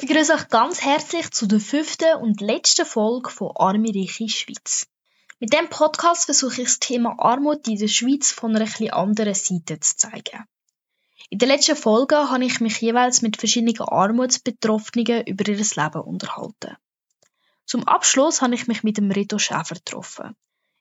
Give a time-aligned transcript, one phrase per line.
[0.00, 4.86] Ich begrüße euch ganz herzlich zu der fünften und letzten Folge von Arme Reiche Schweiz.
[5.40, 9.34] Mit dem Podcast versuche ich das Thema Armut in der Schweiz von einer etwas anderen
[9.34, 10.46] Seite zu zeigen.
[11.28, 16.78] In der letzten Folge habe ich mich jeweils mit verschiedenen Armutsbetroffenen über ihr Leben unterhalten.
[17.66, 20.34] Zum Abschluss habe ich mich mit dem Reto Schäfer getroffen.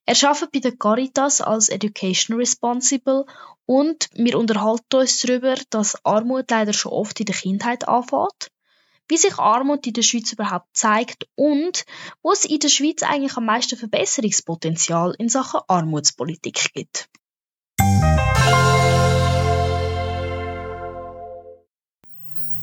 [0.05, 3.25] Er arbeitet bei der Caritas als Education Responsible
[3.65, 8.49] und wir unterhalten uns darüber, dass Armut leider schon oft in der Kindheit anfängt,
[9.09, 11.83] wie sich Armut in der Schweiz überhaupt zeigt und
[12.21, 17.09] wo es in der Schweiz eigentlich am meisten Verbesserungspotenzial in Sachen Armutspolitik gibt.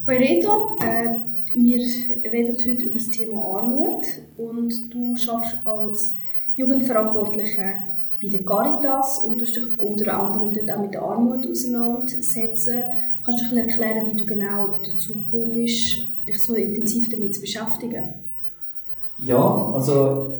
[0.06, 1.08] Hoi Reto, äh,
[1.52, 4.06] wir reden heute über das Thema Armut
[4.38, 6.14] und du schaffst als
[6.54, 7.74] Jugendverantwortliche
[8.22, 12.84] bei der Caritas und du dich unter anderem dort auch mit der Armut auseinandersetzen.
[13.24, 17.40] Kannst du ein erklären, wie du genau dazu gekommen bist, dich so intensiv damit zu
[17.40, 18.04] beschäftigen?
[19.18, 20.34] Ja, also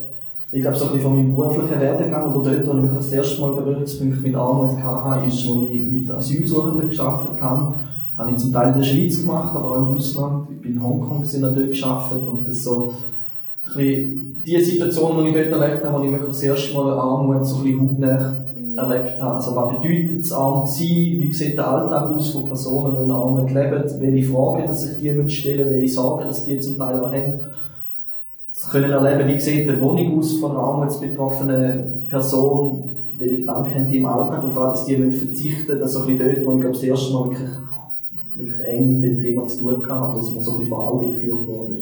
[0.53, 3.41] ich glaube, so ein bisschen von meinem beruflichen Werdegang oder dort, wo ich das erste
[3.41, 7.75] Mal Berührungspunkte mit Armut hatte, ist, wo ich mit Asylsuchenden gearbeitet habe
[8.17, 10.49] habe ich zum Teil in der Schweiz gemacht, aber auch im Ausland.
[10.51, 12.93] Ich bin in Hongkong sind dort gearbeitet und das so
[13.67, 16.93] ein bisschen die Situation, die ich dort erlebt habe, wo ich wirklich das erste Mal
[16.93, 18.46] Armut so ein bisschen hautnah.
[18.77, 19.35] Erlebt habe.
[19.35, 20.89] Also was bedeutet es, arm zu sein?
[20.89, 23.85] Wie sieht der Alltag aus von Personen, die in Armut leben?
[24.01, 27.41] Welche Fragen, dass sich die stellen welche Sorgen, dass die zum Teil auch haben.
[28.53, 32.83] Das können erleben, wie sieht die Wohnung aus von einer armutsbetroffenen Person,
[33.19, 35.81] welche Gedanken haben die im Alltag, auf was die verzichten müssen.
[35.81, 37.51] Das ist so ein bisschen dort, wo ich das erste Mal wirklich
[38.37, 41.11] wirklich eng mit dem Thema zu tun gehabt, dass man so ein bisschen vor Augen
[41.11, 41.77] geführt wurde.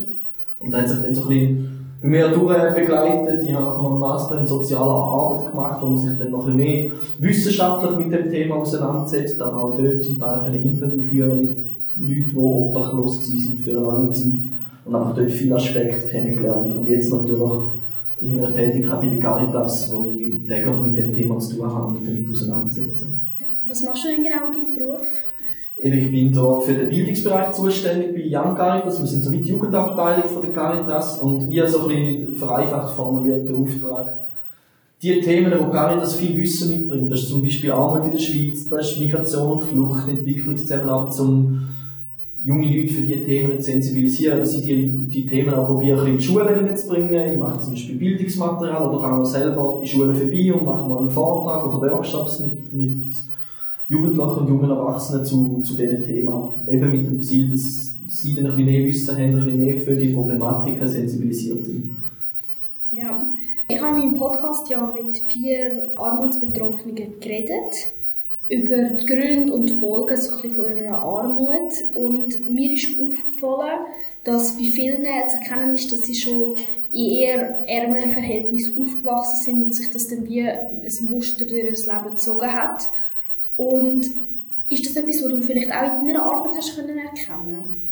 [0.61, 1.74] Und da hat sich dann so ein bisschen
[2.05, 3.43] bei mir begleitet.
[3.45, 6.57] Ich habe noch einen Master in sozialer Arbeit gemacht, wo man sich dann noch ein
[6.57, 11.39] bisschen mehr wissenschaftlich mit dem Thema auseinandersetzt, aber auch dort zum Teil ein Interview führen
[11.39, 11.57] mit
[11.97, 14.43] Leuten, die obdachlos sind für eine lange Zeit
[14.85, 16.77] und einfach dort viele Aspekte kennengelernt.
[16.77, 17.63] Und jetzt natürlich
[18.21, 21.93] in meiner Tätigkeit bei der Caritas, wo ich täglich mit dem Thema zu tun habe
[21.93, 23.07] mich damit auseinandersetze.
[23.67, 25.07] Was machst du denn genau in deinem Beruf?
[25.77, 29.01] Ich bin da für den Bildungsbereich zuständig bei Young Caritas.
[29.01, 32.35] Wir sind so wie die Jugendabteilung von der Caritas und ich habe so ein bisschen
[32.35, 34.13] vereinfacht formulierten Auftrag.
[35.03, 38.69] Die Themen, wo Caritas viel Wissen mitbringt, das ist zum Beispiel Armut in der Schweiz,
[38.69, 41.61] das ist Migration und Flucht, Entwicklungszusammenarbeit, um
[42.43, 44.39] junge Leute für diese Themen zu sensibilisieren.
[44.39, 47.33] Das sind die, die Themen auch probiere in die Schulen hineinzubringen.
[47.33, 51.11] Ich mache zum Beispiel Bildungsmaterial oder gehe selber in Schulen vorbei und mache mal einen
[51.11, 53.15] Vortrag oder Workshops mit, mit
[53.89, 56.51] Jugendlichen und jungen Erwachsenen zu, zu diesen Themen.
[56.67, 59.77] Eben mit dem Ziel, dass sie dann ein bisschen mehr Wissen haben, ein bisschen mehr
[59.77, 61.97] für die Problematiken sensibilisiert sind.
[62.91, 63.23] Ja,
[63.69, 67.91] ich habe meinem Podcast ja mit vier Armutsbetroffenen geredet
[68.49, 73.81] über die Gründe und die Folgen so ein von ihrer Armut und mir ist aufgefallen,
[74.23, 76.55] dass bei vielen zu erkennen ist, dass sie schon
[76.93, 81.71] in eher ärmeren Verhältnissen aufgewachsen sind und sich das dann wie ein Muster durch ihr
[81.71, 82.85] Leben gezogen hat
[83.57, 84.07] und
[84.69, 87.85] ist das etwas, was du vielleicht auch in deiner Arbeit hast können erkennen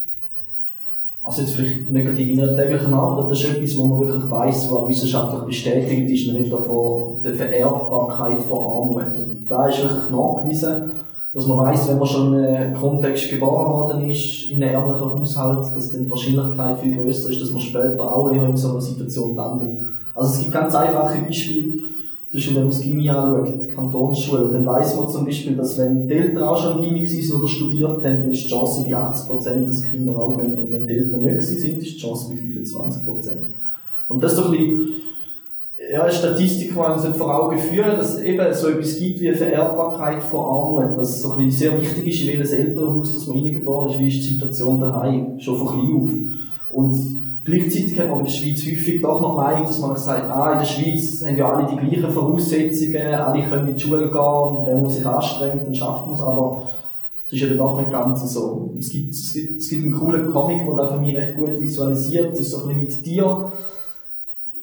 [1.24, 4.28] also jetzt vielleicht nicht in meiner täglichen Arbeit, aber das ist etwas, wo man wirklich
[4.28, 9.20] weiss, was wissenschaftlich bestätigt ist, nämlich von der Vererbbarkeit von Armut.
[9.20, 10.90] Und da ist wirklich nachgewiesen,
[11.32, 15.20] dass man weiss, wenn man schon in einem Kontext geboren worden ist, in einem ärmlichen
[15.20, 18.80] Haushalt, dass dann die Wahrscheinlichkeit viel größer ist, dass man später auch in so einer
[18.80, 19.78] Situation landet.
[20.14, 21.82] Also es gibt ganz einfache Beispiele,
[22.32, 26.14] wenn man das Gimmi anschaut, die Kantonsschule, dann weiss man zum Beispiel, dass wenn die
[26.14, 29.68] Eltern auch schon Gimmi sind oder studiert haben, dann ist die Chance bei 80 Prozent,
[29.68, 30.54] dass die Kinder auch gehen.
[30.54, 33.46] Und wenn die Eltern nicht sind, ist die Chance bei 25 Prozent.
[34.08, 34.80] Und das ist doch ein bisschen,
[35.92, 39.28] ja, eine Statistik, die man vor Augen führen, dass es eben so etwas gibt wie
[39.28, 43.14] eine Vererbbarkeit von Armut, dass es so ein bisschen sehr wichtig ist, in welches Elternhaus
[43.14, 46.10] dass man reingeboren ist, wie ist die Situation daheim, schon von klein auf.
[46.70, 50.52] Und Gleichzeitig hat man in der Schweiz häufig doch noch Meinung, dass man sagt, ah,
[50.52, 54.20] in der Schweiz haben ja alle die gleichen Voraussetzungen, alle können in die Schule gehen
[54.20, 56.70] und wenn man sich anstrengt, dann schafft man es, aber
[57.26, 58.70] es ist ja dann doch nicht ganz so.
[58.78, 61.58] Es gibt, es gibt, es gibt einen coolen Comic, der da für mich recht gut
[61.58, 63.52] visualisiert, das ist so ein bisschen mit dir,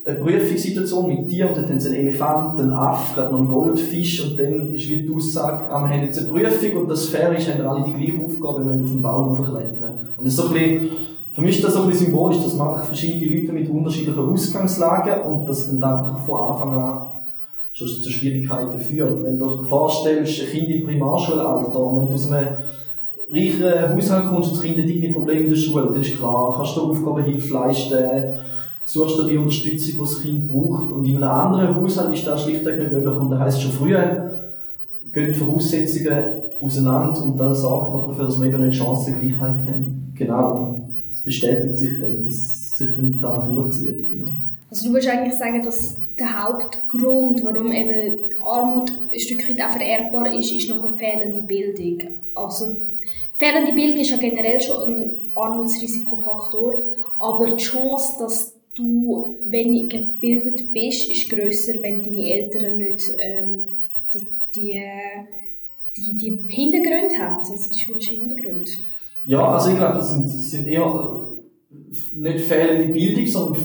[0.06, 3.50] eine Prüfungssituation mit dir und dann haben sie einen Elefant, einen Aff, gerade noch einen
[3.50, 7.08] Goldfisch und dann ist wie die Aussage, ah, wir haben jetzt eine Prüfung und das
[7.08, 10.08] fair ist, haben alle die gleiche Aufgabe, wenn wir auf den Baum hochklettern.
[10.18, 12.56] Und das ist so ein bisschen, für mich ist das so ein bisschen symbolisch, dass
[12.56, 17.02] man verschiedene Leute mit unterschiedlichen Ausgangslagen und das dann einfach von Anfang an
[17.72, 19.24] schon zu Schwierigkeiten führt.
[19.24, 22.48] Wenn du dir vorstellst, ein Kind im Primarschulalter, wenn du aus einem
[23.32, 26.54] reichen Haushalt kommst und das Kind hat irgendwie Probleme in der Schule, dann ist klar,
[26.58, 28.34] kannst du Aufgabenhilfe leisten,
[28.84, 30.92] suchst du die Unterstützung, die das Kind braucht.
[30.92, 33.14] Und in einem anderen Haushalt ist das schlichtweg nicht möglich.
[33.14, 34.32] Und das heisst, schon früher
[35.14, 36.24] gehen die Voraussetzungen
[36.62, 40.14] auseinander und das sorgt dafür, dass wir eben nicht Chancengleichheit haben.
[40.16, 40.79] Genau.
[41.12, 44.10] Es bestätigt sich dann, dass sich dann da durchzieht.
[44.10, 44.32] Genau.
[44.70, 49.72] Also du würdest eigentlich sagen, dass der Hauptgrund, warum eben Armut ein Stück weit auch
[49.72, 52.12] vererbbar ist, ist noch eine fehlende Bildung.
[52.36, 52.78] Also
[53.38, 56.84] fehlende Bildung ist ja generell schon ein Armutsrisikofaktor,
[57.20, 63.62] aber die Chance, dass du weniger gebildet bist, ist grösser, wenn deine Eltern nicht ähm,
[64.56, 64.82] die,
[65.96, 68.72] die, die Hintergründe haben, also die schulischen Hintergründe.
[69.30, 70.92] Ja, also ich glaube, das sind, sind eher
[72.16, 73.62] nicht fehlende Bildung, sondern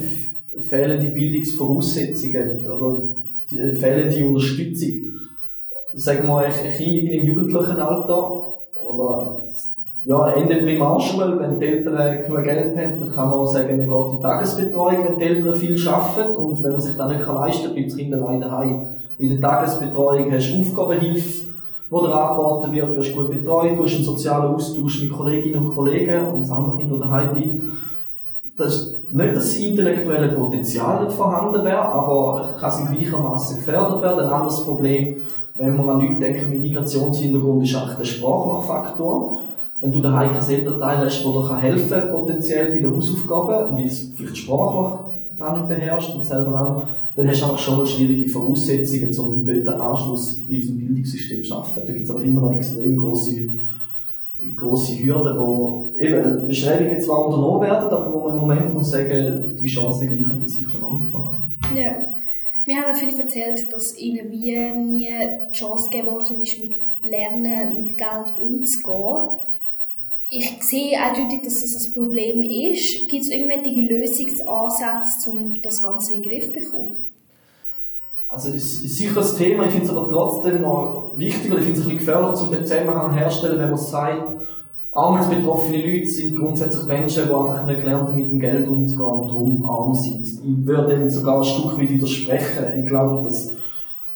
[0.60, 3.08] fehlende Bildungsvoraussetzungen oder
[3.50, 5.14] die, äh, fehlende Unterstützung.
[5.94, 9.42] Sagen wir, ein Kind im jugendlichen Alter oder
[10.04, 13.88] ja, Ende Primarschule, wenn die Eltern genug Geld haben, dann kann man auch sagen, man
[13.88, 17.26] geht in die Tagesbetreuung, wenn die Eltern viel arbeiten und wenn man sich das nicht
[17.26, 18.88] leisten kann, bleibt das Kind alleine daheim.
[19.16, 21.43] In der Tagesbetreuung hast du Aufgabenhilfe,
[22.00, 25.74] die dir angeboten wird, wirst gut betreut, du hast einen sozialen Austausch mit Kolleginnen und
[25.74, 27.62] Kollegen und das andere Kind, das daheim bleibt.
[28.56, 34.26] Das nicht, das intellektuelle Potenzial nicht vorhanden wäre, aber kann es in gleichermaßen gefährdet werden.
[34.26, 35.16] Ein anderes Problem,
[35.54, 39.36] wenn man an Leute denken mit Migrationshintergrund, ist eigentlich der sprachliche Faktor
[39.84, 43.84] wenn du daheim kein Elternteil hast, der dir helfen kann, potenziell bei den Hausaufgaben, weil
[43.84, 44.98] es vielleicht sprachlich
[45.38, 46.82] gar nicht beherrscht und selber auch,
[47.16, 51.48] dann hast du einfach schon schwierige Voraussetzungen, um dort den Anschluss in unserem Bildungssystem zu
[51.48, 51.82] schaffen.
[51.86, 53.50] Da gibt es aber immer noch extrem grosse,
[54.56, 59.54] grosse Hürden, wo eben Beschreibungen zwar unternommen werden, aber wo man im Moment muss sagen,
[59.56, 61.12] die Chancen gleichen sicher noch nicht.
[61.74, 62.14] Ja.
[62.66, 65.08] Wir haben viel erzählt, dass ihnen wie nie
[65.52, 69.38] die Chance gegeben worden ist, mit Lernen, mit Geld umzugehen
[70.26, 73.08] ich sehe eindeutig, dass das ein Problem ist.
[73.08, 76.96] Gibt es irgendwelche Lösungsansätze, um das Ganze in den Griff zu bekommen?
[78.26, 81.66] Also es ist sicher ein Thema, ich finde es aber trotzdem noch wichtig, oder ich
[81.66, 84.22] finde es ein bisschen gefährlich, um den Zusammenhang herzustellen, wenn man sagt,
[84.90, 89.28] armutsbetroffene Leute sind grundsätzlich Menschen, die einfach nicht gelernt haben, mit dem Geld umzugehen und
[89.28, 90.26] darum arm sind.
[90.26, 92.80] Ich würde dem sogar ein Stück weit widersprechen.
[92.80, 93.54] Ich glaube, dass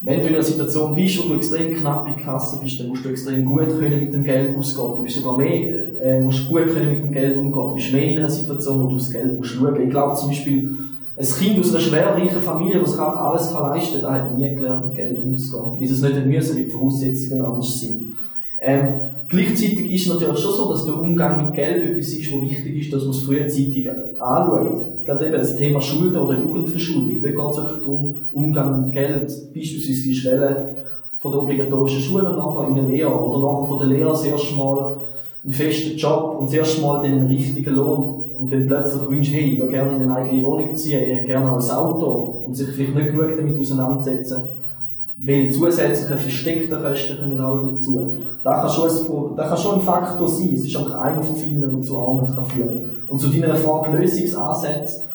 [0.01, 3.03] wenn du in einer Situation bist, wo du extrem knapp in Kasse bist, dann musst
[3.03, 4.97] du extrem gut können mit dem Geld ausgehen.
[4.97, 7.67] Du bist sogar mehr, äh, musst gut können mit dem Geld umgehen.
[7.67, 9.81] Du bist mehr in einer Situation, wo du das Geld musst schauen.
[9.81, 10.69] Ich glaube zum Beispiel,
[11.17, 14.55] ein Kind aus einer schwer reichen Familie, das auch alles kann leisten kann, hat nie
[14.55, 15.77] gelernt, mit Geld umzugehen.
[15.77, 18.13] Weil es nicht müssen, weil die Voraussetzungen anders sind.
[18.61, 22.41] Ähm, Gleichzeitig ist es natürlich schon so, dass der Umgang mit Geld etwas ist, wo
[22.41, 23.87] wichtig ist, dass man es frühzeitig
[24.17, 25.05] anschaut.
[25.05, 27.21] Gerade eben das Thema Schulden oder Jugendverschuldung.
[27.21, 30.75] Da geht es wirklich darum, Umgang mit Geld, beispielsweise die Schwelle
[31.17, 34.55] von der obligatorischen Schule nachher in eine Lehre oder nachher von der Lehre das erste
[34.55, 34.97] Mal
[35.43, 39.53] einen festen Job und das erste Mal den richtigen Lohn und dann plötzlich wünscht, hey,
[39.53, 42.69] ich würde gerne in eine eigene Wohnung ziehen, ich hätte gerne ein Auto und sich
[42.69, 44.41] vielleicht nicht genug damit auseinandersetzen
[45.21, 48.13] weil zusätzliche versteckte Kosten kommen auch dazu.
[48.43, 50.53] Das kann, schon ein, das kann schon ein Faktor sein.
[50.53, 53.97] Es ist auch einer von vielen, der zu Armut kann führen Und zu deiner Frage
[53.97, 55.08] Lösungsansätze,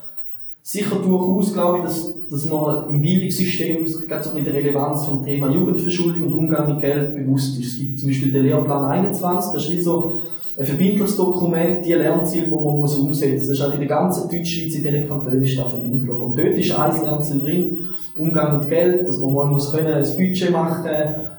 [0.67, 5.05] sicher durchaus glaube ich, dass, dass man im Bildungssystem sich gerade so ein der Relevanz
[5.05, 7.75] vom Thema Jugendverschuldung und Umgang mit Geld bewusst ist.
[7.75, 10.23] Es gibt zum Beispiel den Lehrplan 21, das ist wie so
[10.57, 13.47] ein verbindliches Dokument, die Lernziele, die man muss umsetzen muss.
[13.49, 16.17] Das ist auch in der ganzen Deutschschweiz, in diesen Kantonen ist das verbindlich.
[16.17, 17.79] Und dort ist ein Lernziel drin,
[18.17, 20.89] Umgang mit Geld, dass man mal muss können, ein Budget machen,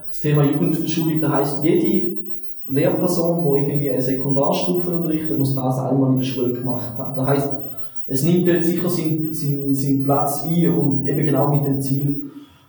[0.08, 2.14] das Thema Jugendverschuldung, das heisst, jede
[2.68, 7.16] Lehrperson, die irgendwie eine Sekundarstufe unterrichtet, muss das einmal in der Schule gemacht haben.
[7.16, 7.50] Das heisst,
[8.08, 12.20] es nimmt dort sicher seinen, seinen, seinen Platz ein und eben genau mit dem Ziel,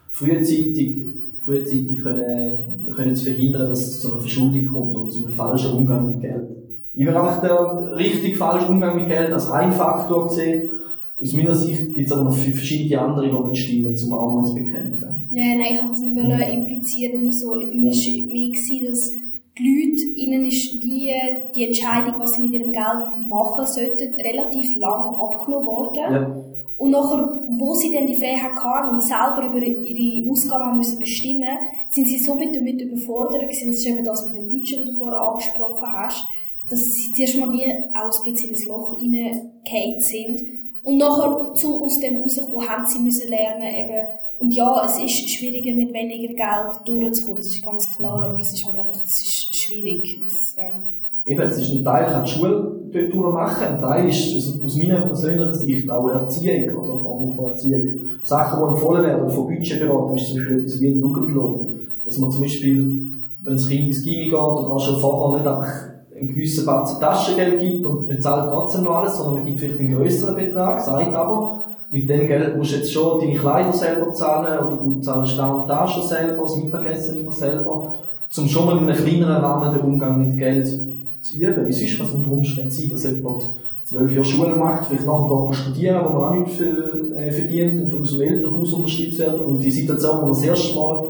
[0.10, 1.04] frühzeitig,
[1.40, 5.74] frühzeitig können, können zu verhindern, dass es zu einer Verschuldung kommt oder zu einem falschen
[5.74, 6.48] Umgang mit Geld.
[6.94, 10.72] Ich will einfach den richtig falschen Umgang mit Geld als ein Faktor sehen,
[11.20, 14.54] aus meiner Sicht gibt es aber noch verschiedene andere, die nicht stimmen, um Armut zu
[14.54, 15.28] bekämpfen.
[15.32, 16.60] Ja, nein, ich wollte es nicht mhm.
[16.60, 17.32] implizieren.
[17.32, 18.26] So, mir war ja.
[18.26, 19.12] mehr, dass
[19.58, 21.12] die Leute, ihnen ist wie
[21.56, 26.14] die Entscheidung, was sie mit ihrem Geld machen sollten, relativ lang abgenommen worden.
[26.14, 26.36] Ja.
[26.78, 31.00] Und nachher, wo sie dann die Freiheit hatten und selber über ihre Ausgaben haben müssen
[31.00, 31.58] bestimmen,
[31.90, 34.92] sind sie so mit damit überfordert gewesen, das ist eben das mit dem Budget, das
[34.92, 36.28] du vorher angesprochen hast,
[36.70, 40.42] dass sie zuerst mal wie auch ein bisschen ins Loch reingefallen sind
[40.84, 44.08] und nachher, um aus dem rauszukommen, haben sie müssen lernen, eben,
[44.40, 48.54] und ja, es ist schwieriger, mit weniger Geld durchzukommen, das ist ganz klar, aber es
[48.54, 49.37] ist halt einfach, es ist
[49.68, 50.24] schwierig.
[50.26, 50.72] Es, ja.
[51.26, 54.78] Eben, es ist ein Teil, kann die Schule dort machen, ein Teil ist also aus
[54.78, 57.84] meiner persönlichen Sicht auch Erziehung oder Form von Erziehung.
[58.22, 61.74] Sachen, die empfohlen werden von Budgetberatung, ist zum Beispiel etwas wie ein Jugendlohn.
[62.06, 63.02] Dass man zum Beispiel,
[63.44, 67.00] wenn das Kind ins Gimmi geht oder auch schon vorher nicht einfach einen gewissen Batzen
[67.00, 70.80] Taschengeld gibt und man zahlt trotzdem noch alles, sondern man gibt vielleicht einen größeren Betrag,
[70.80, 75.00] sagt aber, mit dem Geld musst du jetzt schon deine Kleider selber zahlen oder du
[75.00, 77.94] zahlst da und da schon selber, das Mittagessen immer selber,
[78.38, 81.68] um schon mal in einem kleineren Rahmen den Umgang mit Geld zu üben.
[81.68, 83.46] Wie sonst kann es unter Umständen sein, dass jemand
[83.84, 87.90] zwölf Jahre Schule macht, vielleicht nachher geht studieren, wo man auch nicht äh, verdient und
[87.90, 89.40] von dem Elternhaus unterstützt wird.
[89.42, 91.08] Und die Situation, wo man das erste Mal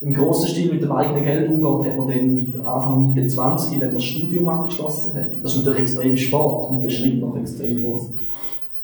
[0.00, 3.80] im grossen Stil mit dem eigenen Geld umgeht, hat man dann mit Anfang Mitte 20,
[3.80, 5.26] wenn man das Studium abgeschlossen hat.
[5.42, 8.10] Das ist natürlich extrem spät und der Schritt noch extrem groß.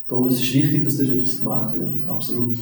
[0.09, 2.09] Darum ist es wichtig, dass dort etwas gemacht wird.
[2.09, 2.57] Absolut.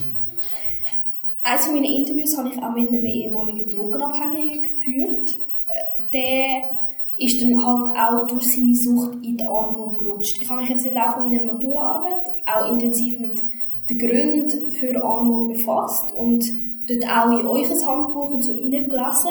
[1.49, 5.39] Eines meiner Interviews habe ich auch mit einem ehemaligen Drogenabhängigen geführt.
[5.69, 10.43] Äh, der ist dann halt auch durch seine Sucht in die Armut gerutscht.
[10.43, 13.45] Ich habe mich jetzt im Laufe meiner Maturaarbeit auch intensiv mit
[13.89, 16.45] den Gründen für Armut befasst und
[16.89, 19.31] dort auch in euch Handbuch und so reingelesen.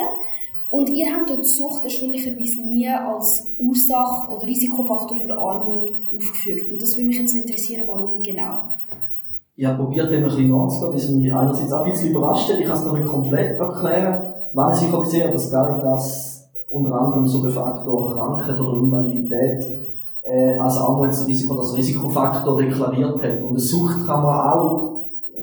[0.69, 6.71] Und ihr habt dort Sucht erstaunlicherweise nie als Ursache oder Risikofaktor für Armut aufgeführt.
[6.71, 8.69] Und das würde mich jetzt interessieren, warum genau.
[9.57, 12.51] Ich habe probiert, dem ein bisschen nachzugehen, weil es mich einerseits auch ein bisschen überrascht
[12.51, 12.59] hat.
[12.59, 14.33] Ich kann es noch nicht komplett erklären.
[14.53, 18.77] Wenn ich sicher gesehen habe, dass gar dass unter anderem so der Faktor Krankheit oder
[18.77, 19.63] Invalidität
[20.23, 23.41] äh, als Armutsrisiko, als Risikofaktor deklariert hat.
[23.41, 24.95] Und eine Sucht kann man auch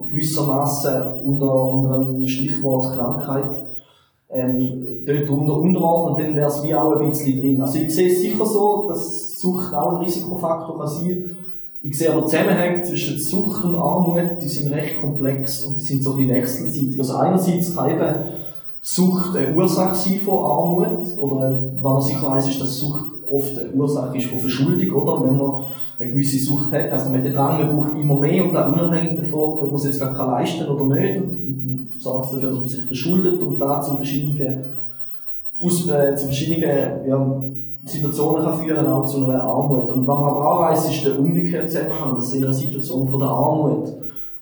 [0.09, 3.63] gewissermaßen unter, unter dem Stichwort Krankheit
[4.29, 7.61] ähm, dort unter unterordnen, dann wäre es wie auch ein bisschen drin.
[7.61, 11.37] Also ich sehe es sicher so, dass Sucht auch ein Risikofaktor kann sein.
[11.85, 16.03] Ich sehe aber Zusammenhänge zwischen Sucht und Armut, die sind recht komplex und die sind
[16.03, 16.99] so ein bisschen wechselseitig.
[16.99, 18.15] Also einerseits kann eben
[18.81, 23.59] Sucht eine Ursache sein von Armut, oder wenn man sicher weiss, ist, dass Sucht oft
[23.59, 25.25] eine Ursache ist von Verschuldung, oder?
[25.25, 25.65] Wenn man
[25.99, 29.21] eine gewisse Sucht hat, heisst man den Drang, man braucht immer mehr und auch unabhängig
[29.21, 32.69] davon, ob man es jetzt gar kann leisten oder nicht, und sorgt dafür, dass man
[32.69, 34.65] sich verschuldet und da zu verschiedenen,
[35.61, 37.45] äh, zu verschiedenen, ja,
[37.85, 39.91] Situationen kann führen, auch zu einer Armut.
[39.91, 43.21] Und was man aber auch weiss, ist der umgekehrte Zusammenhang, dass in einer Situation von
[43.21, 43.89] der Armut,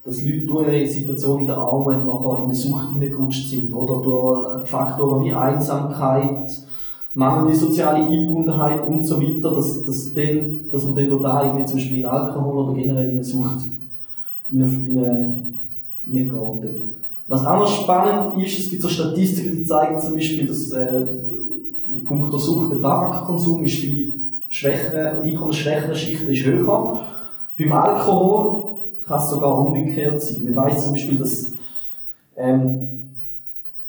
[0.04, 4.02] dass Leute durch ihre Situation in der Armut nachher in eine Sucht hineingerutscht sind, oder
[4.02, 6.50] durch Faktoren wie Einsamkeit,
[7.14, 11.76] mangelnde soziale Einbundenheit und so weiter, dass, dass, dann, dass man dann total irgendwie zum
[11.78, 13.60] Beispiel in Alkohol oder generell in eine Sucht
[14.50, 15.30] hineingerät.
[17.26, 21.02] Was auch noch spannend ist, es gibt so Statistiken, die zeigen zum Beispiel, dass äh,
[22.06, 24.12] Punkt der Sucht, der Tabakkonsum ist bei
[24.48, 27.00] schwächeren, einkommensschwächeren Schichten ist höher.
[27.58, 28.60] Beim Alkohol
[29.06, 30.44] kann es sogar umgekehrt sein.
[30.44, 31.52] Man weiß zum Beispiel, dass,
[32.36, 32.88] ähm,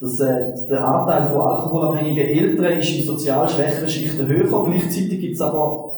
[0.00, 4.64] dass äh, der Anteil von alkoholabhängigen Eltern ist in sozial schwächeren Schichten höher.
[4.64, 5.92] Gleichzeitig gibt es aber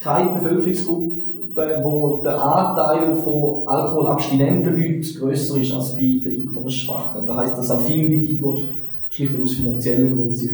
[0.00, 7.26] keine Bevölkerungsgruppe, wo der Anteil von alkoholabstinenten Leuten grösser ist als bei den Einkommensschwachen.
[7.26, 10.50] Das heisst, dass es auch viele Leute gibt, die schlicht aus finanziellen Gründen sich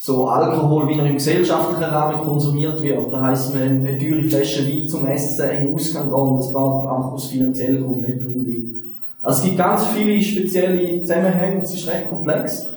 [0.00, 3.12] so Alkohol, wie er im gesellschaftlichen Rahmen konsumiert wird.
[3.12, 6.52] Da heisst, man eine teure Flasche Wein zum Essen in den Ausgang gehen und das
[6.52, 8.84] Bar einfach aus finanziellen Gründen nicht drin liegt.
[9.20, 12.70] Also es gibt ganz viele spezielle Zusammenhänge, es ist recht komplex.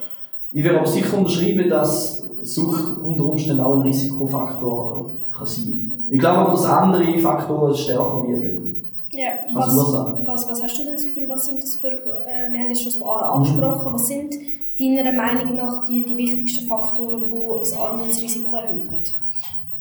[0.52, 6.06] Ich würde aber sicher unterschreiben, dass Sucht unter Umständen auch ein Risikofaktor kann sein.
[6.10, 8.58] Ich glaube aber, dass andere Faktoren stärker wiegen.
[9.12, 9.78] Ja, was,
[10.26, 12.82] was, was hast du denn das Gefühl, was sind das für, äh, wir haben jetzt
[12.82, 14.34] schon ein paar angesprochen, was sind
[14.82, 18.90] deiner Meinung nach die, die wichtigsten Faktoren, die das Armutsrisiko erhöhen?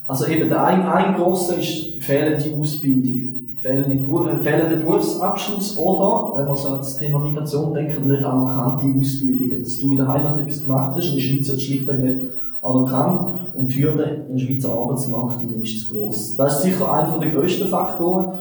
[0.07, 3.31] Also eben, der ein, ein grosser ist fehlende Ausbildung.
[3.57, 8.87] Fehlende, äh, fehlender Berufsabschluss oder, wenn man so an das Thema Migration denkt, nicht anerkannte
[8.99, 9.63] Ausbildungen.
[9.63, 12.19] Dass du in der Heimat etwas gemacht hast, in der Schweiz wird schlichtweg nicht
[12.63, 16.37] anerkannt und die Hürde den Schweizer Arbeitsmarkt ist zu gross.
[16.37, 18.33] Das ist sicher einer der grössten Faktoren.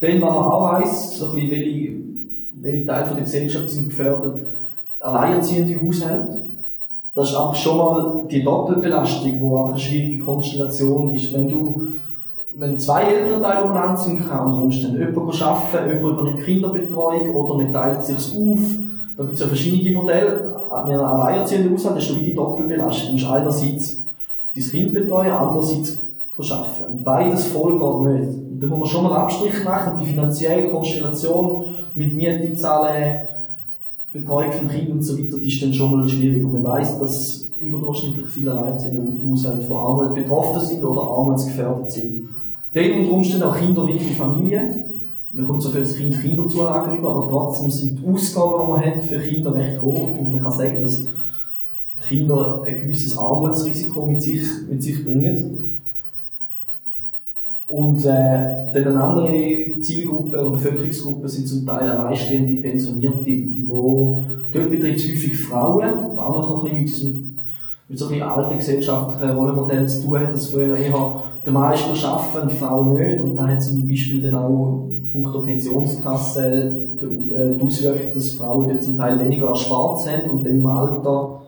[0.00, 1.92] Dann, wenn man auch weiss, so ein bisschen, welche,
[2.60, 4.40] welche Teile der Gesellschaft sind gefördert,
[5.04, 6.42] alleinerziehende Haushalte.
[7.14, 11.32] Das ist einfach schon mal die Doppelbelastung, die einfach eine schwierige Konstellation ist.
[11.32, 11.88] Wenn du,
[12.56, 17.72] wenn zwei Elternteile umeinander sind, kann unter Umständen jemand arbeiten, jemand übernimmt Kinderbetreuung oder man
[17.72, 18.58] teilt sich auf.
[19.16, 20.52] Da gibt es ja verschiedene Modelle.
[20.86, 23.08] Mit einem alleinerziehenden Haushalt hast du wie die Doppelbelastung.
[23.08, 24.04] Du musst einerseits
[24.54, 26.02] dein Kind betreuen, andererseits
[26.36, 27.04] arbeiten.
[27.04, 28.28] Beides voll geht nicht.
[28.54, 29.98] Und da muss man schon mal Abstrich machen.
[30.00, 33.20] Die finanzielle Konstellation mit Miete zahlen,
[34.14, 36.44] Betreuung von Kindern und so weiter, die ist dann schon mal schwierig.
[36.44, 41.90] Und man weiss, dass überdurchschnittlich viele Leute in Haushalten von Armut betroffen sind oder armutsgefährdet
[41.90, 42.28] sind.
[42.72, 44.84] Dann unter Umständen auch kinderreiche Familien.
[45.32, 48.84] Man kommt so für das Kind Kinderzulage über, aber trotzdem sind die Ausgaben, die man
[48.84, 50.18] hat für Kinder recht hoch.
[50.18, 51.08] Und man kann sagen, dass
[52.06, 55.74] Kinder ein gewisses Armutsrisiko mit sich, mit sich bringen.
[57.66, 64.70] Und äh, dann eine andere Zielgruppe oder Bevölkerungsgruppe sind zum Teil alleinstehende Pensionierte, wo dort
[64.70, 67.24] betrifft es häufig Frauen, auch noch ein bisschen mit diesem
[67.88, 72.04] mit so ein alten gesellschaftlichen Rollenmodell zu tun hat, dass früher eher der Mann ist
[72.04, 73.20] arbeiten, die Frau nicht.
[73.20, 74.80] Und da hat zum Beispiel dann auch
[75.12, 80.66] punkto Pensionskasse die Auswirkung, dass Frauen dort zum Teil weniger erspart haben und dann im
[80.66, 81.40] Alter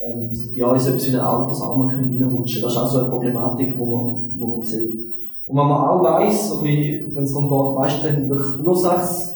[0.00, 2.62] ähm, ja, in so etwas wie eine Altersarmut reinrutschen.
[2.62, 5.03] Das ist auch so eine Problematik, die man, wo man sieht.
[5.46, 8.66] Und wenn man auch weiss, so wenn es darum geht, weißt du, dann wirklich die
[8.66, 9.34] Ursache,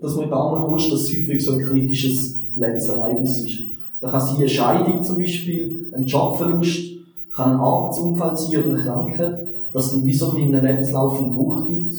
[0.00, 3.60] dass man in der Armut dass es häufig so ein kritisches Lebensereignis ist.
[4.00, 6.92] Da kann sein eine Scheidung zum Beispiel, ein Jobverlust,
[7.34, 9.40] kann ein Arbeitsunfall sein oder eine Krankheit,
[9.72, 11.94] dass es dann wie so ein in einem Lebenslauf einen Bruch gibt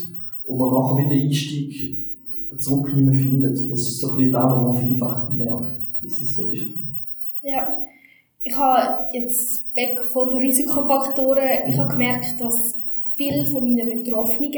[0.46, 1.98] und man nachher wieder Einstieg
[2.58, 3.54] zurück nicht mehr findet.
[3.72, 6.66] Das ist so ein bisschen da, wo man vielfach merkt, dass es so ist.
[7.42, 7.76] Ja.
[8.44, 12.78] Ich habe jetzt weg von den Risikofaktoren, ich habe gemerkt, dass
[13.20, 14.54] viele von meinen Betroffenen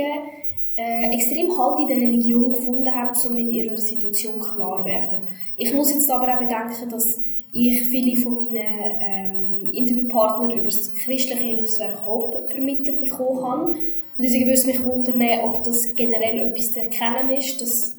[0.76, 5.20] äh, extrem Halt in der Religion gefunden haben, um mit ihrer Situation klar zu werden.
[5.58, 8.58] Ich muss jetzt aber auch bedenken, dass ich viele von meinen
[9.00, 13.66] ähm, Interviewpartnern über das christliche Hilfswerk Hope vermittelt bekommen habe.
[13.72, 13.78] Und
[14.20, 17.98] deswegen würde es mich wundern, ob das generell etwas zu erkennen ist, dass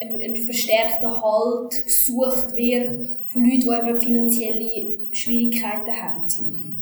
[0.00, 6.77] ein, ein verstärkter Halt gesucht wird von Leuten, die eben finanzielle Schwierigkeiten haben.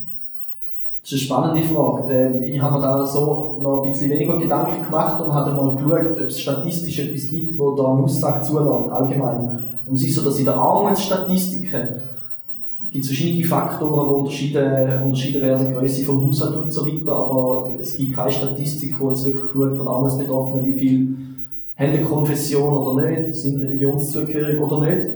[1.09, 2.13] Das ist eine spannende Frage.
[2.13, 5.77] Ähm, ich habe mir da so noch ein bisschen weniger Gedanken gemacht und habe mal
[5.77, 9.67] geschaut, ob es statistisch etwas gibt, wo da eine Aussage zulässt, allgemein.
[9.87, 11.89] Und es ist so, dass in der Armutsstatistiken
[12.91, 17.71] gibt es verschiedene Faktoren, die unterschieden, unterschieden werden, Größe vom Haushalt und so weiter, aber
[17.79, 21.17] es gibt keine Statistik, wo jetzt wirklich schaut von Armutsbetroffenen, wie viel
[21.77, 25.07] haben eine Konfession oder nicht, sind religionszugehörig oder nicht.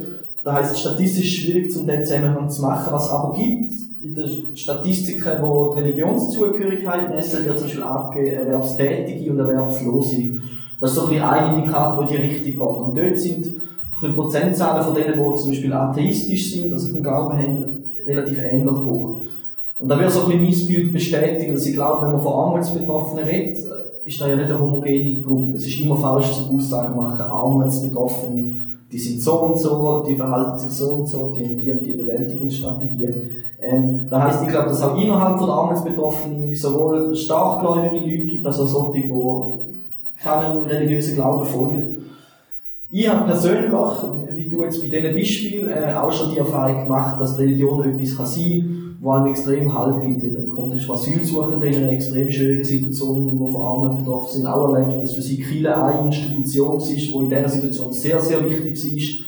[0.45, 2.93] Das heisst, statistisch schwierig, um den Zusammenhang zu machen.
[2.93, 8.37] Was es aber gibt, in den Statistiken, wo die Religionszugehörigkeit messen, wird zum Beispiel angegeben,
[8.37, 10.31] Erwerbstätige und Erwerbslose.
[10.81, 12.61] Das ist so ein, ein Indikator, wo die Richtung geht.
[12.61, 13.47] Und dort sind
[14.03, 17.65] ein Prozentzahlen von denen, die zum Beispiel atheistisch sind, also den Glauben haben,
[18.07, 19.21] relativ ähnlich hoch.
[19.79, 22.33] Und da wird so ein bisschen mein Bild bestätigen, dass ich glaube, wenn man von
[22.33, 23.59] Armutsbetroffenen redet,
[24.05, 25.57] ist da ja nicht eine homogene Gruppe.
[25.57, 28.57] Es ist immer falsch zu Aussagen machen, Armutsbetroffene,
[28.91, 31.85] die sind so und so, die verhalten sich so und so, die haben die und
[31.85, 33.15] die Bewältigungsstrategien.
[33.63, 38.47] Ähm, da heisst, ich glaube, dass auch innerhalb von der Armutsbetroffenen sowohl starkgläubige Leute gibt,
[38.47, 39.11] als auch solche, die
[40.23, 41.97] keinem religiösen Glauben folgen.
[42.91, 43.71] Ich habe persönlich,
[44.35, 48.17] wie du jetzt bei diesen Beispielen, äh, auch schon die Erfahrung gemacht, dass Religion etwas
[48.17, 50.23] kann sein kann, wo einem extrem Halt gibt.
[50.23, 54.47] In dem Kontext von Asylsuchenden in einer extrem schwierigen Situation, wo von Armen betroffen sind,
[54.47, 58.45] auch erlebt, dass für sie Kiel eine Institution ist, die in dieser Situation sehr, sehr
[58.45, 59.25] wichtig ist,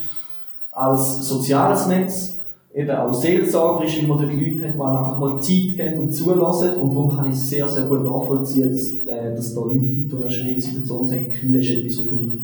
[0.72, 2.41] als soziales Netz
[2.74, 6.74] eben auch seelsorgerisch, weil man dort Leute hat, die einfach mal Zeit geben und zulassen.
[6.74, 10.11] Und darum kann ich sehr, sehr gut nachvollziehen, dass, äh, dass es da Leute gibt,
[10.11, 12.40] die in einer schwierigen Situation sagen, Kiel ist etwas, was für mich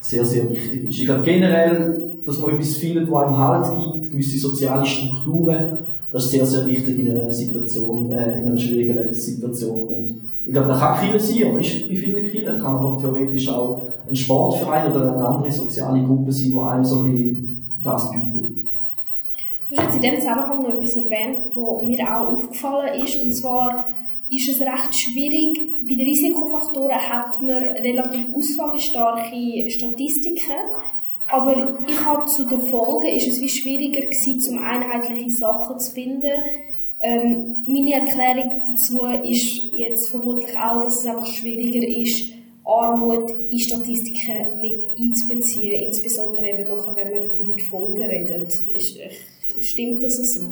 [0.00, 1.00] sehr, sehr wichtig ist.
[1.00, 5.78] Ich glaube generell, dass man etwas findet, wo einem Halt gibt, gewisse soziale Strukturen,
[6.12, 9.88] das ist sehr, sehr wichtig in einer Situation, äh, in einer schwierigen Lebenssituation.
[9.88, 10.10] Und
[10.44, 13.82] ich glaube, da kann Kiel sein, oder ist bei vielen Kielen, kann aber theoretisch auch
[14.08, 18.65] ein Sportverein oder eine andere soziale Gruppe sein, die einem so ein bisschen das bietet.
[19.68, 23.20] Du hast jetzt in diesem Zusammenhang noch etwas erwähnt, was mir auch aufgefallen ist.
[23.20, 23.84] Und zwar
[24.30, 25.80] ist es recht schwierig.
[25.80, 30.52] Bei den Risikofaktoren hat man relativ aussagenstarke Statistiken.
[31.26, 35.90] Aber ich habe zu den Folgen ist es wie schwieriger gewesen, um einheitliche Sachen zu
[35.92, 36.30] finden.
[37.00, 42.32] Ähm, meine Erklärung dazu ist jetzt vermutlich auch, dass es einfach schwieriger ist,
[42.64, 48.52] Armut in Statistiken mit einzubeziehen, insbesondere eben nachher, wenn man über die Folgen redet.
[48.72, 48.98] Ist,
[49.60, 50.46] Stimmt das so?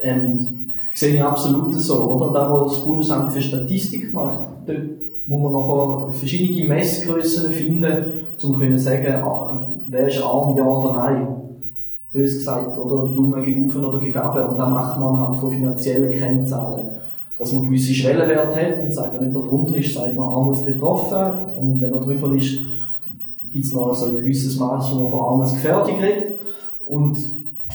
[0.00, 2.32] Ähm, sehe ich absolut so, oder?
[2.32, 4.78] Da, wo das Bundesamt für Statistik macht, dort
[5.26, 8.04] muss man nachher verschiedene Messgrössen finden,
[8.42, 11.26] um zu sagen, ah, wer ist arm, ja oder nein.
[12.12, 16.86] Bös gesagt, oder dumme gegen oder gegen Und dann macht man anhand von finanziellen Kennzahlen.
[17.38, 21.56] Dass man gewisse Schwellenwerte hat und sagt, wenn jemand drunter ist, sagt man armutsbetroffen.
[21.56, 22.64] Und wenn er drüber ist,
[23.50, 26.38] gibt es noch so ein gewisses Maß, wo man von Armutsgefährdung redet.
[26.84, 27.16] Und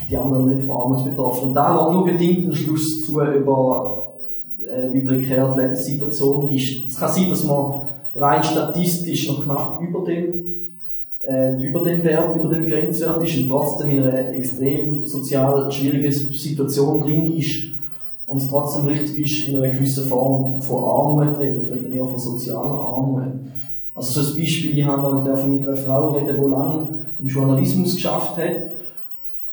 [0.09, 1.49] die anderen nicht von Armutsbetroffen.
[1.49, 4.07] Und da lässt nur bedingt einen Schluss zu über,
[4.63, 6.87] äh, wie prekär die Lebenssituation ist.
[6.87, 7.81] Es kann sein, dass man
[8.15, 10.45] rein statistisch noch knapp über dem,
[11.27, 16.11] äh, über dem Wert, über dem Grenzwert ist und trotzdem in einer extrem sozial schwierigen
[16.11, 17.63] Situation drin ist
[18.25, 22.17] und es trotzdem richtig ist, in einer gewissen Form von Armut reden, vielleicht eher von
[22.17, 23.23] sozialer Armut.
[23.93, 26.87] Also so ein Beispiel, ich habe mal mit einer Frau reden, die lange
[27.19, 28.76] im Journalismus geschafft hat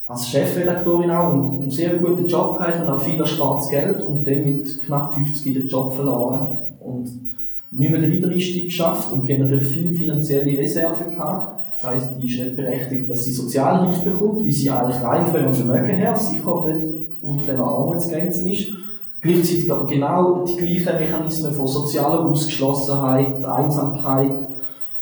[0.06, 4.26] als Chefredaktorin auch und einen sehr guten Job gehabt und auch viel erspartes Geld und
[4.26, 7.08] dann mit knapp 50 den Job verloren und
[7.70, 11.64] nicht mehr den Wiedereinstieg geschafft und die hat natürlich viel finanzielle Reserven gehabt.
[11.80, 15.40] Das heisst, die ist nicht berechtigt, dass sie Sozialhilfe bekommt, wie sie eigentlich rein von
[15.40, 16.86] ihrem Vermögen her sicher nicht
[17.20, 18.72] unter den Armutsgrenzen ist.
[19.20, 24.48] Gleichzeitig aber genau die gleichen Mechanismen von sozialer Ausgeschlossenheit, Einsamkeit,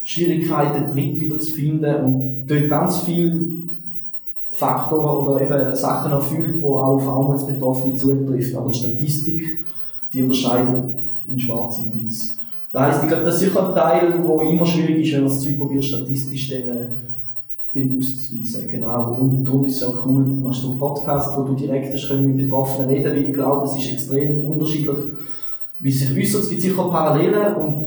[0.05, 3.52] Schwierigkeiten, Tritt wieder zu finden und dort ganz viel
[4.53, 8.55] Faktoren oder eben Sachen erfüllt, die auch auf Armutsbetroffene zutrifft.
[8.55, 9.43] Aber die Statistik,
[10.13, 10.85] die unterscheidet
[11.27, 12.39] in schwarz und weiß.
[12.71, 15.33] Das heisst, ich glaube, das ist sicher ein Teil, der immer schwierig ist, wenn man
[15.33, 16.87] das Zeug probiert, statistisch dann, äh,
[17.75, 18.69] dann auszuweisen.
[18.69, 19.15] Genau.
[19.21, 22.89] Und darum ist es auch cool, machst du einen Podcast, wo du direkt mit Betroffenen
[22.89, 24.99] reden, weil ich glaube, es ist extrem unterschiedlich,
[25.79, 26.43] wie sich äußert.
[26.43, 27.87] Es gibt sicher Parallelen und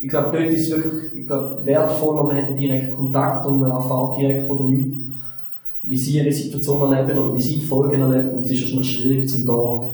[0.00, 3.72] ich glaube, dort ist es wirklich ich glaube, wertvoller, man hat direkt Kontakt und man
[3.72, 5.05] erfährt direkt von den Leuten,
[5.86, 8.30] wie sie ihre Situation erleben oder wie sie die Folgen erleben.
[8.30, 9.90] Und es ist wahrscheinlich schwierig, um da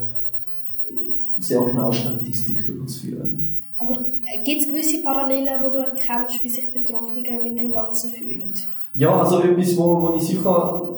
[1.39, 3.55] sehr genau Statistik durchzuführen.
[3.79, 3.99] Aber
[4.45, 8.53] gibt es gewisse Parallelen, wo du erkennst, wie sich Betroffene mit dem Ganzen fühlen?
[8.95, 10.89] Ja, also etwas, wo, wo ich sicher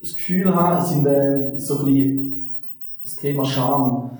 [0.00, 2.56] das Gefühl habe, sind äh, so ein bisschen
[3.02, 4.10] das Thema Scham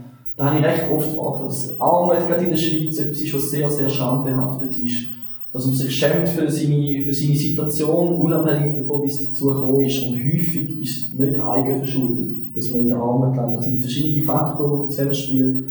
[0.41, 3.51] da habe ich recht oft wahrgenommen, dass Armut gerade in der Schweiz etwas ist, was
[3.51, 5.09] sehr, sehr schambehaftet ist.
[5.53, 9.85] Dass man sich schämt für seine, für seine Situation, unabhängig davon, wie es dazu gekommen
[9.85, 10.05] ist.
[10.05, 13.59] Und häufig ist es nicht eigenverschuldet, dass man in der Armut landet.
[13.59, 15.67] Das sind verschiedene Faktoren, die zusammenspielen.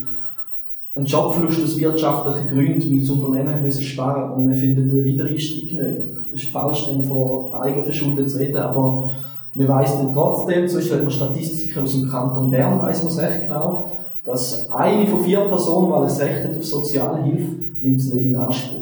[0.95, 5.71] Ein Jobverlust aus wirtschaftlichen Gründen, weil das Unternehmen müssen sparen und man findet den Wiedereinstieg
[5.71, 5.97] nicht.
[6.33, 9.09] Es ist falsch, dann von eigenverschuldet zu reden, aber
[9.53, 13.19] man weiss dann trotzdem, zum Beispiel, man Statistiken aus dem Kanton Bern weiss man es
[13.19, 13.91] recht genau,
[14.25, 18.35] dass eine von vier Personen, weil es Recht hat auf Sozialhilfe, nimmt es nicht in
[18.35, 18.78] Anspruch.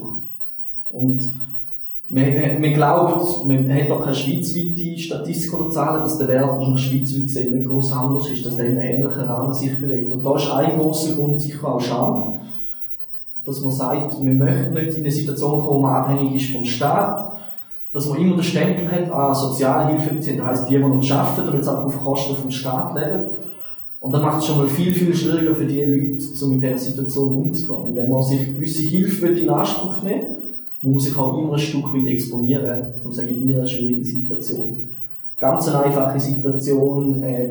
[0.90, 1.34] Und
[2.10, 6.86] man, man glaubt, man hat auch keine schweizweite Statistik oder Zahlen, dass der Wert wahrscheinlich
[6.86, 10.12] schweizweit gesehen nicht groß anders ist, dass der in einem ähnlichen Rahmen sich bewegt.
[10.12, 12.34] Und da ist ein großer Grund sicher auch Scham,
[13.46, 17.34] dass man sagt, wir möchten nicht in eine Situation kommen, man abhängig ist vom Staat,
[17.92, 19.34] dass man immer den Stempel hat, ah,
[20.14, 23.24] beziehen, heisst die, die nicht arbeiten und jetzt auch auf Kosten vom Staat leben.
[24.00, 26.78] Und dann macht es schon mal viel, viel schwieriger für die Leute, so mit dieser
[26.78, 27.96] Situation umzugehen.
[27.96, 30.37] Wenn man sich gewisse Hilfe in Anspruch nehmen
[30.82, 34.90] man sich auch immer ein Stück weit exponieren, zum sagen, in einer schwierigen Situation.
[35.40, 37.50] Ganz eine einfache Situation, äh,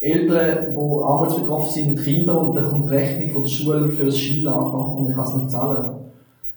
[0.00, 4.06] Eltern, die armutsbetroffen sind mit Kindern und dann kommt die Rechnung von der Schule für
[4.06, 5.84] das Skilager und ich kann es nicht zahlen.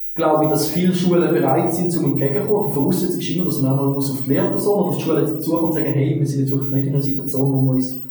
[0.09, 3.95] Ich glaube, dass viele Schulen bereit sind, zum entgegenkommen, Voraussetzung ist immer, dass man einmal
[3.95, 6.71] auf die Lehrperson oder auf die Schule zukommen und sagen, hey, wir sind jetzt wirklich
[6.71, 8.01] nicht in einer Situation, wo wir uns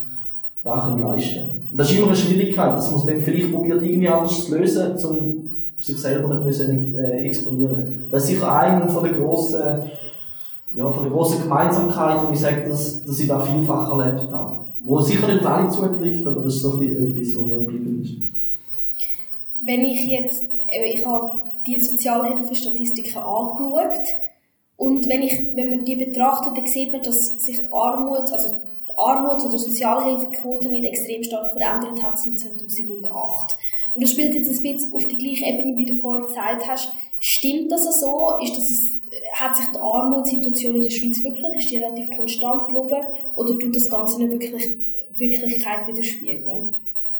[0.62, 1.66] da leisten können.
[1.72, 4.56] Und das ist immer eine Schwierigkeit, dass man es dann vielleicht probiert, irgendwie anders zu
[4.56, 5.33] lösen, um
[5.84, 9.60] sich selber nicht müssen, äh, exponieren Das ist sicher eine von der grossen,
[10.72, 14.64] ja, von der grossen Gemeinsamkeit, wo ich sage, dass, dass ich da vielfach erlebt habe.
[14.82, 18.14] Wo sicher nicht alle zutrifft, aber das ist so etwas, was mir geblieben ist.
[19.60, 24.02] Wenn ich jetzt, ich habe die Sozialhilfestatistiken angeschaut,
[24.76, 28.60] und wenn ich, wenn man die betrachtet, dann sieht man, dass sich die Armut, also
[28.96, 33.56] Armut- oder Sozialhilfequote nicht extrem stark verändert hat seit 2008.
[33.94, 36.92] Und das spielt jetzt ein bisschen auf die gleiche Ebene, wie du vorher gesagt hast.
[37.18, 38.36] Stimmt das so?
[38.42, 38.94] Ist das
[39.32, 43.06] hat sich die Armutssituation in der Schweiz wirklich, ist die relativ konstant geblieben?
[43.36, 44.64] Oder tut das Ganze nicht wirklich
[45.14, 46.74] die Wirklichkeit widerspiegeln?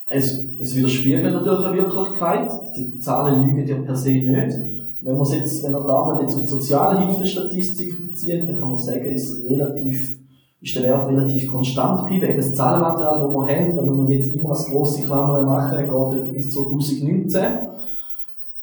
[0.09, 2.51] Es, es widerspiegelt natürlich eine Wirklichkeit.
[2.77, 4.57] Die Zahlen lügen ja per se nicht.
[5.01, 9.05] Wenn man jetzt, wenn man damit jetzt auf die Sozialhilfestatistik bezieht, dann kann man sagen,
[9.07, 10.17] ist relativ
[10.65, 12.25] ist der Wert relativ konstant geblieben.
[12.25, 15.79] Eben das Zahlenmaterial, das wir haben, da müssen wir jetzt immer als grosse Klammer machen,
[15.79, 17.43] geht bis 2019.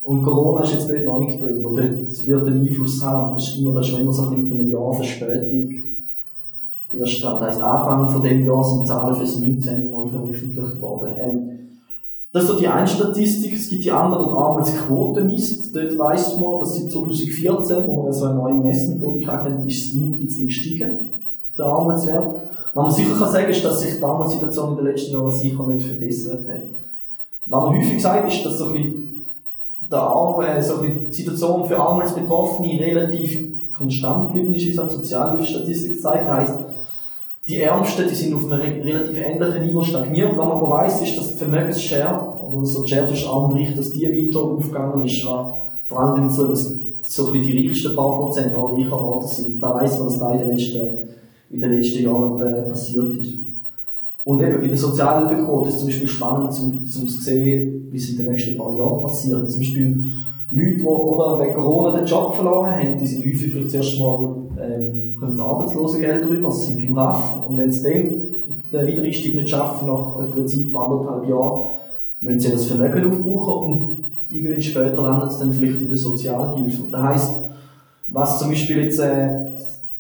[0.02, 3.36] Und Corona ist jetzt dort noch nicht drin, weil dort wird einen Einfluss haben.
[3.36, 5.70] Das ist immer, das ist immer so ein mit einem Jahr Verspätung
[6.92, 7.40] erst da.
[7.40, 11.14] Das heisst, Anfang von dem Jahr sind Zahlen fürs 19 mal veröffentlicht worden.
[11.22, 11.42] Ähm,
[12.34, 13.54] das ist so die eine Statistik.
[13.54, 15.76] Es gibt die andere, die Armutsquote misst.
[15.76, 20.02] Dort weiss man, dass seit 2014, wo wir so eine neue Messmethodik haben, ist es
[20.02, 21.12] ein bisschen gestiegen
[21.58, 22.42] der Armutswert.
[22.74, 25.68] Was man sicher kann sagen, ist, dass sich die Armutssituation in den letzten Jahren sicher
[25.68, 26.64] nicht verbessert hat.
[27.46, 29.02] Was man häufig sagt, ist, dass so ein
[29.92, 34.80] der Arm, äh, so ein die Situation für Armutsbetroffene relativ konstant geblieben ist, wie es
[34.80, 36.30] an Sozialhilfestatistik zeigt.
[36.30, 36.60] Das heisst,
[37.48, 40.38] die Ärmsten, die sind auf einem relativ ähnlichen Niveau stagniert.
[40.38, 43.58] Was man aber weiss, ist, dass die Vermögensshare, oder so die Share zwischen Arm und
[43.58, 47.96] Reich, dass die weiter aufgegangen ist, war vor allem so, dass so ein die reichsten
[47.96, 49.62] paar Prozent noch reicher geworden sind.
[49.62, 51.10] Da weiss man, dass da in den letzten
[51.52, 53.34] in den letzten Jahren passiert ist.
[54.24, 58.10] Und eben bei der Sozialhilfequote ist es zum Beispiel spannend, um, zu sehen, wie es
[58.10, 59.50] in den nächsten paar Jahren passiert.
[59.50, 60.04] Zum Beispiel
[60.52, 64.36] Leute, die oder wegen Corona den Job verloren haben, die sind häufig vielleicht zuerst mal
[64.62, 67.48] ähm, kommen das Arbeitslosengeld drüber, also sind beim RAF.
[67.48, 71.70] Und wenn sie dann den Wiedereinstieg nicht schaffen, nach im Prinzip von anderthalb Jahren,
[72.22, 73.98] müssen sie das Vermögen aufbrauchen und
[74.30, 76.84] irgendwann später landen sie dann vielleicht in der Sozialhilfe.
[76.92, 77.46] Das heisst,
[78.08, 79.41] was zum Beispiel jetzt äh,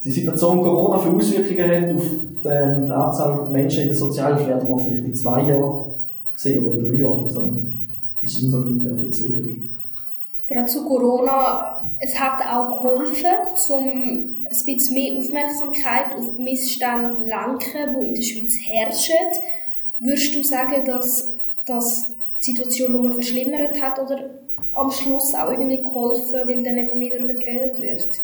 [0.03, 4.77] die Situation Corona für Auswirkungen hat auf die, die Anzahl Menschen in der Sozialhilfe, wir
[4.77, 5.93] vielleicht in zwei Jahren
[6.35, 7.23] sehen oder in drei Jahren.
[7.23, 9.69] Das ist immer so mit der Verzögerung.
[10.47, 13.25] Gerade zu Corona, es hat auch geholfen,
[13.69, 19.15] um ein bisschen mehr Aufmerksamkeit auf die Missstände lenken, die in der Schweiz herrschen.
[19.99, 21.33] Würdest du sagen, dass,
[21.65, 24.19] dass die Situation nur verschlimmert hat oder
[24.73, 28.21] am Schluss auch irgendwie geholfen, weil dann eben mehr darüber geredet wird?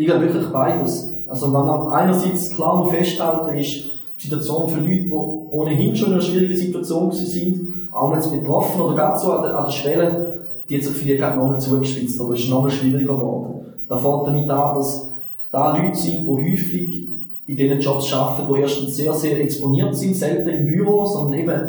[0.00, 1.14] Ich glaube wirklich beides.
[1.28, 3.84] Also wenn man einerseits klar muss festhalten ist,
[4.18, 8.80] die Situation für Leute, die ohnehin schon in einer schwierigen Situation sind, auch jetzt betroffen
[8.80, 11.60] oder ganz so an der, an der Schwelle, die hat sich für die gerade nochmal
[11.60, 13.60] zugespitzt oder ist nochmal schwieriger geworden.
[13.90, 15.10] Da fängt damit an, dass
[15.52, 17.08] da Leute sind, die häufig
[17.46, 21.60] in diesen Jobs arbeiten, die erstens sehr, sehr exponiert sind, selten im Büro, sondern eben,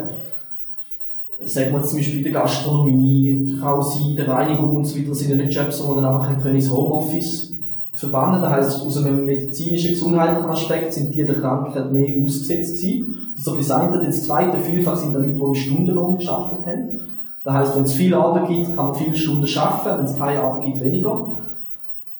[1.44, 5.14] sagen wir zum Beispiel in der Gastronomie, kann auch sein, der Reinigung und so weiter,
[5.14, 7.51] sind ja nicht Jobs, wo dann einfach ins Homeoffice
[7.94, 8.40] verbannen.
[8.40, 13.32] Das heisst, aus einem medizinischen, gesundheitlichen Aspekt sind die der Krankheit mehr ausgesetzt gewesen.
[13.34, 14.04] Das ist das eine.
[14.04, 17.00] Das zweite, vielfach sind da Leute, die im Stundenlohn geschafft haben.
[17.44, 20.40] Das heisst, wenn es viel Arbeit gibt, kann man viele Stunden arbeiten, wenn es keine
[20.40, 21.36] Arbeit gibt, weniger.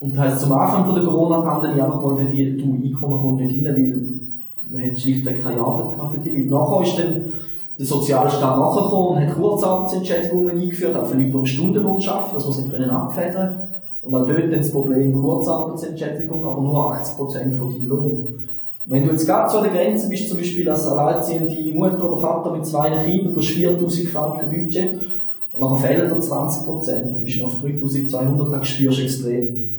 [0.00, 3.40] Und das heisst, zum Anfang von der Corona-Pandemie einfach mal für die, du, Einkommen kommt
[3.40, 4.02] nicht rein, weil
[4.70, 6.48] man hat schlichtweg keine Arbeit für die Leute.
[6.48, 7.22] Nachher ist dann
[7.78, 12.34] der soziale Staat nachgekommen und hat Kurzarbeitsentschädigungen eingeführt, auch für Leute, die im Stundenlohn arbeiten,
[12.34, 13.61] dass man sie können abfedern
[14.02, 18.34] Und auch dort dann das Problem Kurzarbeitsentschädigung, aber nur 80% von deinem Lohn.
[18.84, 22.52] Wenn du jetzt gerade zu der Grenze bist, zum Beispiel als alleinziehende Mutter oder Vater
[22.52, 24.90] mit zwei Kindern, du hast 4000 Franken Budget,
[25.52, 27.14] und nachher fehlen dir 20 Prozent.
[27.14, 29.70] Dann bist du noch auf 3200, dann spürst du extrem.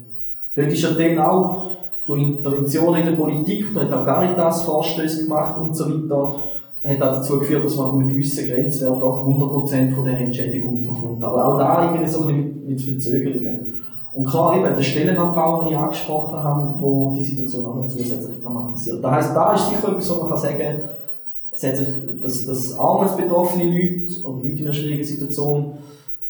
[0.55, 1.63] Dort ist ja dann auch
[2.05, 6.35] durch Interventionen in der Politik, da hat auch Caritas Vorstöße gemacht und so weiter,
[6.83, 10.81] hat auch dazu geführt, dass man mit einem gewissen Grenzwert auch 100% von der Entschädigung
[10.81, 11.23] bekommt.
[11.23, 13.82] Aber auch da irgendwie so ein bisschen mit Verzögerungen.
[14.13, 18.41] Und klar, eben, der Stellenabbau, den ich angesprochen habe, wo die Situation auch noch zusätzlich
[18.43, 19.03] dramatisiert.
[19.03, 24.25] Das heisst, da ist sicher etwas, wo man kann sagen kann, dass, dass armutsbetroffene Leute
[24.25, 25.65] oder Leute in einer schwierigen Situation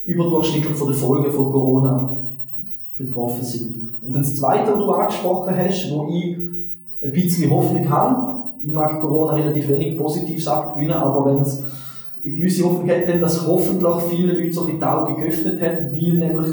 [0.06, 2.18] überdurchschnittlich von den Folgen von Corona
[2.98, 3.76] betroffen sind.
[4.02, 6.38] Und das Zweite, was du angesprochen hast, wo ich
[7.04, 11.64] ein bisschen Hoffnung habe, ich mag Corona relativ wenig positiv abgewinnen, aber wenn es
[12.24, 16.14] eine gewisse Hoffnung hat, dann, dass hoffentlich viele Leute so die Augen geöffnet haben, weil
[16.14, 16.48] nämlich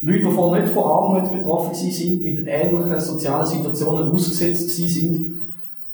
[0.00, 5.38] Leute, die vorher nicht von Armut betroffen sind, mit ähnlichen sozialen Situationen ausgesetzt sind,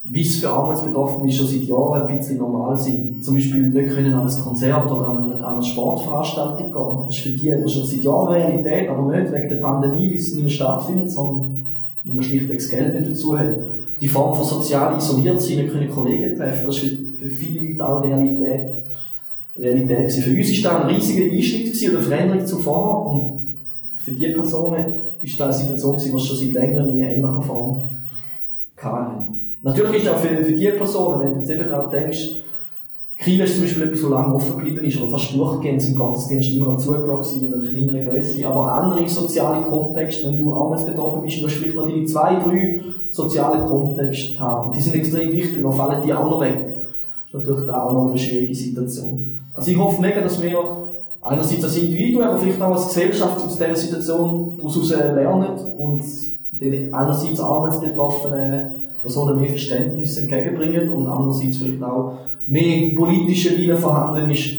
[0.04, 3.24] wie es für Armutsbetroffene schon seit Jahren ein bisschen normal sind.
[3.24, 7.06] Zum Beispiel nicht können an ein Konzert oder an eine, an eine Sportveranstaltung gehen.
[7.06, 10.34] Das ist für die schon seit Jahren Realität, aber nicht wegen der Pandemie, wie es
[10.34, 11.64] nicht mehr stattfindet, sondern
[12.04, 13.56] weil man schlichtweg das Geld nicht dazu hat.
[13.98, 17.88] Die Form von sozial isoliert sein, nicht können Kollegen treffen, das ist für, viele Leute
[17.88, 18.74] auch Realität.
[19.58, 20.12] Realität.
[20.12, 23.33] Für uns war das ein riesiger Einschnitt gewesen, oder Veränderung zuvor und
[24.04, 27.88] für diese Personen ist das eine Situation die schon seit längerem in ähnlicher Form
[28.76, 29.40] hatten.
[29.62, 32.40] Natürlich ist auch für, für diese Personen, wenn du jetzt eben daran denkst,
[33.16, 36.52] Kiel ist zum Beispiel etwas, was lange offen geblieben ist, oder fast durchgehend im Gottesdienst
[36.52, 38.46] immer noch zugelassen in einer kleineren Größe.
[38.46, 42.80] Aber andere soziale Kontexte, wenn du armutsbetroffen bist, du hast vielleicht noch deine zwei, drei
[43.10, 44.72] soziale Kontexte haben.
[44.72, 46.82] Die sind extrem wichtig, dann fallen die auch noch weg.
[47.32, 49.38] Das ist natürlich auch noch eine schwierige Situation.
[49.54, 50.83] Also ich hoffe mega, dass wir
[51.24, 56.02] einerseits als Individuen, aber vielleicht auch als Gesellschaft aus dieser Situation daraus lernen und
[56.52, 64.30] den einerseits armutsbetroffenen Personen mehr Verständnis entgegenbringen und andererseits vielleicht auch mehr politische Wille vorhanden
[64.30, 64.56] ist,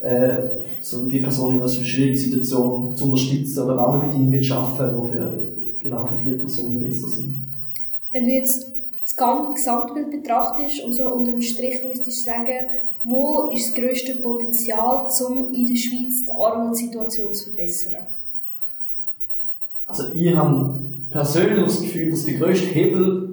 [0.00, 0.36] äh,
[0.80, 5.32] so die Person in einer schwierigen Situation zu unterstützen oder Rahmenbedingungen zu schaffen, die für,
[5.80, 7.34] genau für diese Personen besser sind.
[8.12, 8.70] Wenn du jetzt
[9.02, 12.68] das Gesamtbild betrachtest und so unter dem Strich müsstest du sagen,
[13.04, 17.96] wo ist das grösste Potenzial, um in der Schweiz die Armutssituation zu verbessern?
[19.86, 23.24] Also ich habe persönlich das Gefühl, dass der grösste Hebel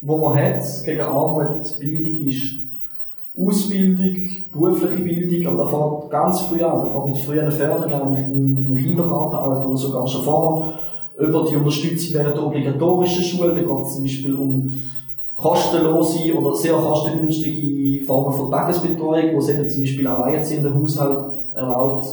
[0.00, 2.54] wo man hat gegen Armut Bildung ist.
[3.36, 4.16] Ausbildung,
[4.52, 9.68] berufliche Bildung, aber da fängt ganz früh an, da fängt mit früheren Förderungen im, Kindergartenalter
[9.68, 10.74] oder sogar schon vorher,
[11.18, 14.82] über die Unterstützung während der obligatorischen Schule, da geht es zum Beispiel um
[15.38, 22.04] kostenlose oder sehr kostengünstige Formen von Tagesbetreuung, wo es eben zum Beispiel alleinerziehenden Haushalt erlaubt,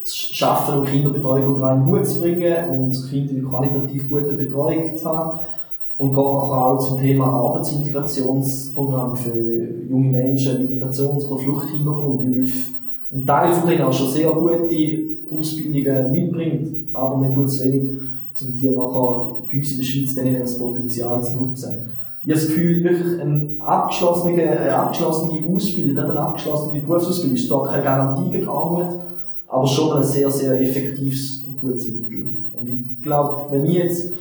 [0.00, 4.96] das Schaffen und Kinderbetreuung unter einen Hut zu bringen und Kinder in qualitativ gute Betreuung
[4.96, 5.40] zu haben
[5.96, 12.48] und geht auch zum Thema Arbeitsintegrationsprogramm für junge Menschen mit Migrations- oder Fluchthintergrund, weil
[13.12, 14.98] ein Teil von denen auch schon sehr gute
[15.36, 17.90] Ausbildungen mitbringt, aber man tut es wenig,
[18.40, 21.97] um die nachher bei uns in der Schweiz das Potenzial zu nutzen.
[22.24, 27.66] Ich habe das Gefühl, wirklich eine abgeschlossene, eine abgeschlossene Ausbildung, eine abgeschlossene Berufsausbildung ist zwar
[27.66, 28.88] keine Garantie gegen Armut,
[29.46, 32.26] aber schon ein sehr, sehr effektives und gutes Mittel.
[32.52, 34.12] Und ich glaube, wenn ich jetzt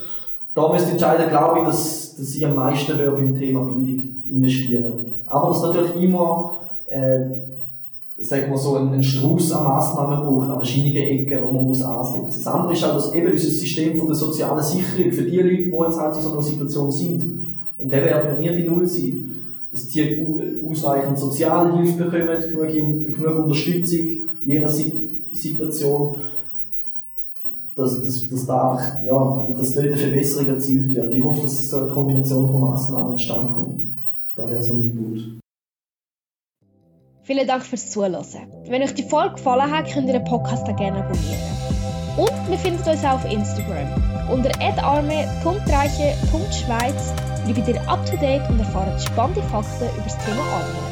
[0.57, 4.91] da müsst ihr entscheiden, glaube ich, dass, dass ich am meisten beim Thema Bildung investieren.
[5.27, 6.57] Aber dass natürlich immer,
[6.89, 7.19] äh,
[8.17, 12.43] sagen wir so, einen Strauß an Massnahmen braucht, an verschiedenen Ecken, wo man muss ansetzen.
[12.43, 15.57] Das andere ist auch, dass eben unser System von der sozialen Sicherung für die Leute,
[15.57, 17.46] die jetzt halt in so einer Situation sind,
[17.77, 19.27] und der wird nie bei Null sein,
[19.71, 20.25] dass die
[20.67, 23.99] ausreichend Sozialhilfe bekommen, genug, Unterstützung,
[24.45, 26.17] in ihrer Situation,
[27.75, 31.13] dass, dass, dass da einfach, ja, dass dort eine Verbesserung erzielt wird.
[31.13, 33.81] Ich hoffe, dass so eine Kombination von Massnahmen zustande kommt.
[34.35, 35.23] Da wäre so mein Wunsch.
[37.23, 38.15] Vielen Dank fürs Zuhören.
[38.69, 41.41] Wenn euch die Folge gefallen hat, könnt ihr den Podcast gerne abonnieren.
[42.15, 43.89] Und wir finden uns auch auf Instagram.
[44.31, 44.49] Unter
[44.81, 50.87] arme.reiche.schweiz bleibt ihr up to date und erfahrt spannende Fakten über das Thema Armut.